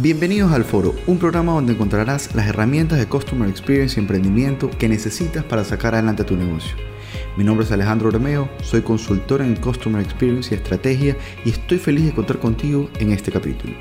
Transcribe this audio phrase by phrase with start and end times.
[0.00, 4.88] Bienvenidos al Foro, un programa donde encontrarás las herramientas de Customer Experience y emprendimiento que
[4.88, 6.76] necesitas para sacar adelante tu negocio.
[7.36, 12.04] Mi nombre es Alejandro Romeo, soy consultor en Customer Experience y Estrategia y estoy feliz
[12.04, 13.74] de contar contigo en este capítulo.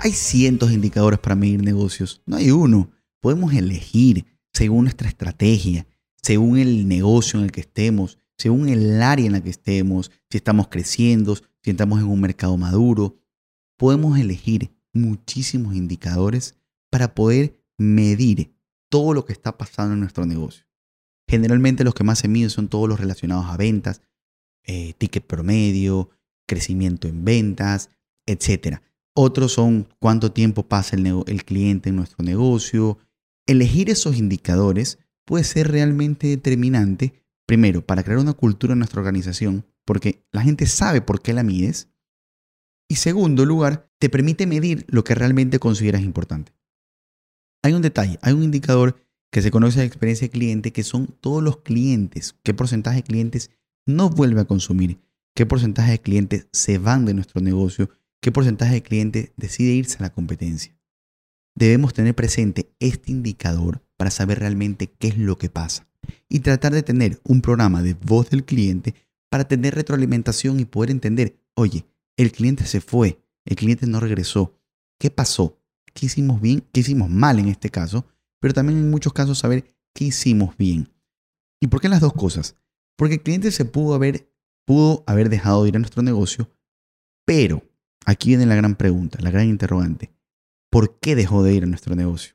[0.00, 2.90] Hay cientos de indicadores para medir negocios, no hay uno.
[3.20, 5.86] Podemos elegir según nuestra estrategia,
[6.20, 10.38] según el negocio en el que estemos, según el área en la que estemos, si
[10.38, 13.16] estamos creciendo, si estamos en un mercado maduro.
[13.76, 16.56] Podemos elegir muchísimos indicadores
[16.90, 18.54] para poder medir
[18.90, 20.64] todo lo que está pasando en nuestro negocio.
[21.28, 24.00] Generalmente los que más se miden son todos los relacionados a ventas,
[24.64, 26.10] eh, ticket promedio,
[26.46, 27.90] crecimiento en ventas,
[28.26, 28.78] etc.
[29.14, 32.98] Otros son cuánto tiempo pasa el, el cliente en nuestro negocio.
[33.46, 39.66] Elegir esos indicadores puede ser realmente determinante, primero, para crear una cultura en nuestra organización,
[39.84, 41.88] porque la gente sabe por qué la mides,
[42.88, 46.52] y segundo lugar, te permite medir lo que realmente consideras importante.
[47.62, 48.96] Hay un detalle, hay un indicador
[49.30, 53.02] que se conoce de experiencia de cliente, que son todos los clientes, qué porcentaje de
[53.02, 53.50] clientes
[53.86, 55.00] no vuelve a consumir,
[55.34, 57.90] qué porcentaje de clientes se van de nuestro negocio,
[58.22, 60.74] qué porcentaje de clientes decide irse a la competencia.
[61.54, 65.88] Debemos tener presente este indicador para saber realmente qué es lo que pasa
[66.28, 68.94] y tratar de tener un programa de voz del cliente
[69.28, 71.84] para tener retroalimentación y poder entender, oye,
[72.18, 74.60] el cliente se fue, el cliente no regresó.
[74.98, 75.62] ¿Qué pasó?
[75.94, 76.66] ¿Qué hicimos bien?
[76.72, 78.06] ¿Qué hicimos mal en este caso?
[78.40, 80.92] Pero también en muchos casos saber qué hicimos bien.
[81.60, 82.56] ¿Y por qué las dos cosas?
[82.96, 84.32] Porque el cliente se pudo haber,
[84.66, 86.50] pudo haber dejado de ir a nuestro negocio,
[87.24, 87.62] pero
[88.04, 90.12] aquí viene la gran pregunta, la gran interrogante.
[90.70, 92.34] ¿Por qué dejó de ir a nuestro negocio?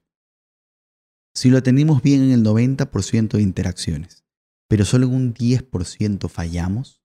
[1.36, 4.24] Si lo atendimos bien en el 90% de interacciones,
[4.70, 7.03] pero solo en un 10% fallamos,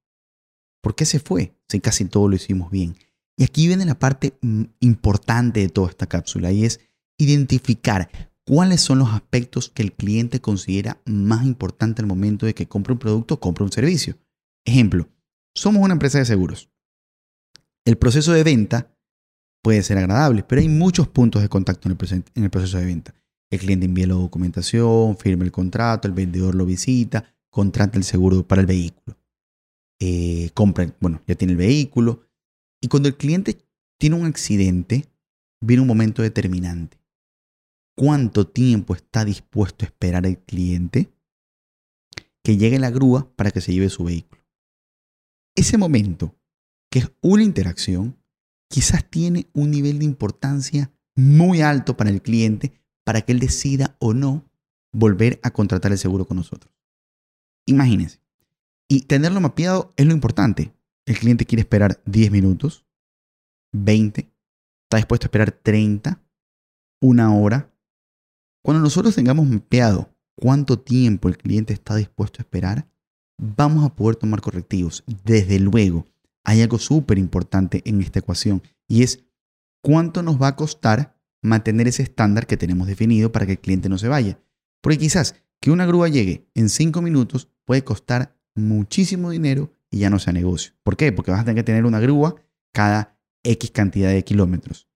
[0.88, 1.52] ¿Por qué se fue?
[1.68, 2.96] Si casi todo lo hicimos bien.
[3.36, 6.80] Y aquí viene la parte mm, importante de toda esta cápsula y es
[7.18, 8.08] identificar
[8.46, 12.94] cuáles son los aspectos que el cliente considera más importante al momento de que compre
[12.94, 14.16] un producto o compre un servicio.
[14.64, 15.06] Ejemplo,
[15.54, 16.70] somos una empresa de seguros.
[17.84, 18.90] El proceso de venta
[19.62, 22.86] puede ser agradable, pero hay muchos puntos de contacto en el, en el proceso de
[22.86, 23.14] venta.
[23.50, 28.48] El cliente envía la documentación, firma el contrato, el vendedor lo visita, contrata el seguro
[28.48, 29.17] para el vehículo
[30.00, 32.26] eh, compra, bueno, ya tiene el vehículo.
[32.80, 33.58] Y cuando el cliente
[33.98, 35.06] tiene un accidente,
[35.60, 36.98] viene un momento determinante.
[37.96, 41.12] ¿Cuánto tiempo está dispuesto a esperar el cliente
[42.44, 44.40] que llegue la grúa para que se lleve su vehículo?
[45.56, 46.36] Ese momento,
[46.90, 48.16] que es una interacción,
[48.68, 52.72] quizás tiene un nivel de importancia muy alto para el cliente
[53.04, 54.48] para que él decida o no
[54.92, 56.72] volver a contratar el seguro con nosotros.
[57.66, 58.20] Imagínense,
[58.88, 60.72] y tenerlo mapeado es lo importante.
[61.06, 62.86] El cliente quiere esperar 10 minutos,
[63.72, 64.32] 20,
[64.84, 66.22] está dispuesto a esperar 30,
[67.00, 67.72] una hora.
[68.62, 72.88] Cuando nosotros tengamos mapeado cuánto tiempo el cliente está dispuesto a esperar,
[73.38, 75.04] vamos a poder tomar correctivos.
[75.24, 76.06] Desde luego,
[76.44, 79.24] hay algo súper importante en esta ecuación y es
[79.82, 83.88] cuánto nos va a costar mantener ese estándar que tenemos definido para que el cliente
[83.88, 84.40] no se vaya.
[84.80, 90.10] Porque quizás que una grúa llegue en 5 minutos puede costar muchísimo dinero y ya
[90.10, 90.72] no sea negocio.
[90.82, 91.12] ¿Por qué?
[91.12, 92.36] Porque vas a tener que tener una grúa
[92.72, 94.88] cada X cantidad de kilómetros.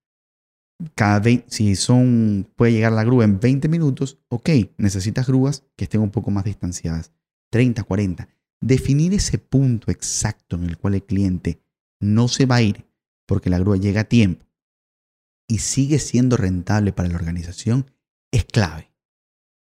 [0.95, 6.01] Cada si son, puede llegar la grúa en 20 minutos, ok, necesitas grúas que estén
[6.01, 7.13] un poco más distanciadas,
[7.51, 8.29] 30, 40.
[8.61, 11.63] Definir ese punto exacto en el cual el cliente
[12.01, 12.87] no se va a ir
[13.27, 14.45] porque la grúa llega a tiempo
[15.49, 17.91] y sigue siendo rentable para la organización
[18.33, 18.93] es clave.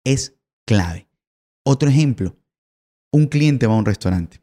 [0.03, 0.35] Es
[0.65, 1.07] clave.
[1.63, 2.35] Otro ejemplo,
[3.11, 4.41] un cliente va a un restaurante,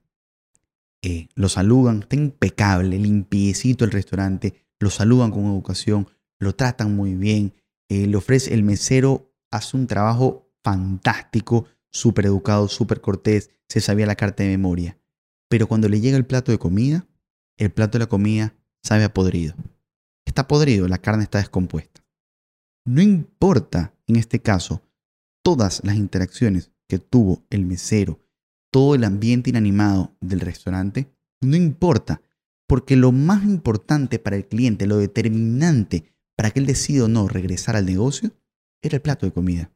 [1.02, 7.14] eh, lo saludan, está impecable, limpiecito el restaurante, lo saludan con educación, lo tratan muy
[7.14, 7.54] bien,
[7.88, 14.06] eh, le ofrece, el mesero hace un trabajo fantástico, súper educado, súper cortés, se sabía
[14.06, 14.98] la carta de memoria.
[15.48, 17.06] Pero cuando le llega el plato de comida,
[17.56, 19.54] el plato de la comida sabe a podrido.
[20.24, 22.04] Está podrido, la carne está descompuesta.
[22.84, 24.82] No importa, en este caso,
[25.42, 28.20] todas las interacciones que tuvo el mesero,
[28.76, 32.20] todo el ambiente inanimado del restaurante, no importa,
[32.66, 37.26] porque lo más importante para el cliente, lo determinante para que él decida o no
[37.26, 38.32] regresar al negocio,
[38.82, 39.70] era el plato de comida.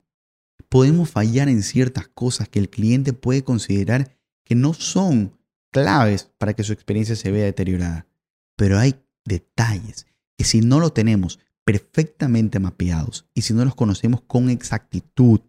[0.68, 5.34] Podemos fallar en ciertas cosas que el cliente puede considerar que no son
[5.72, 8.06] claves para que su experiencia se vea deteriorada.
[8.54, 10.06] Pero hay detalles
[10.36, 15.40] que si no lo tenemos perfectamente mapeados y si no los conocemos con exactitud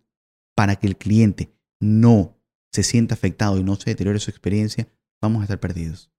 [0.56, 1.52] para que el cliente
[1.82, 2.38] no
[2.72, 4.88] se sienta afectado y no se deteriore su experiencia,
[5.22, 6.12] vamos a estar perdidos.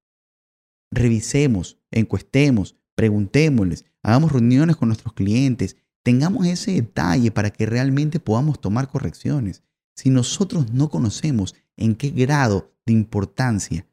[0.90, 8.60] Revisemos, encuestemos, preguntémosles, hagamos reuniones con nuestros clientes, tengamos ese detalle para que realmente podamos
[8.60, 9.62] tomar correcciones.
[9.96, 13.86] Si nosotros no conocemos en qué grado de importancia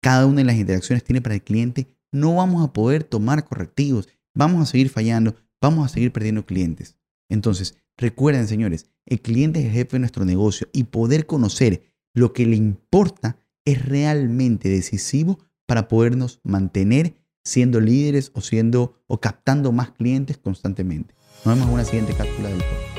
[0.00, 4.08] cada una de las interacciones tiene para el cliente, no vamos a poder tomar correctivos,
[4.34, 6.96] vamos a seguir fallando, vamos a seguir perdiendo clientes.
[7.28, 11.82] Entonces, recuerden, señores, el cliente es el jefe de nuestro negocio y poder conocer
[12.18, 19.20] lo que le importa es realmente decisivo para podernos mantener siendo líderes o siendo o
[19.20, 21.14] captando más clientes constantemente.
[21.44, 22.97] Nos vemos en una siguiente cápsula del podcast.